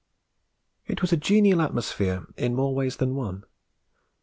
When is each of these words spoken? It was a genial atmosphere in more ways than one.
It 0.87 1.03
was 1.03 1.13
a 1.13 1.15
genial 1.15 1.61
atmosphere 1.61 2.25
in 2.35 2.55
more 2.55 2.73
ways 2.73 2.97
than 2.97 3.13
one. 3.13 3.43